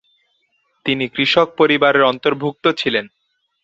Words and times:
তিনি 0.85 1.05
কৃষক 1.07 1.47
পরিবারের 1.57 2.03
অন্তর্ভুক্ত 2.03 2.65
ছিলেন। 2.77 3.05